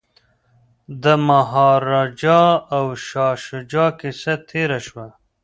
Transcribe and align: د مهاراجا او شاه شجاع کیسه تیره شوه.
د 1.03 1.05
مهاراجا 1.27 2.43
او 2.77 2.85
شاه 3.05 3.35
شجاع 3.45 3.89
کیسه 3.99 4.33
تیره 4.49 4.79
شوه. 4.87 5.07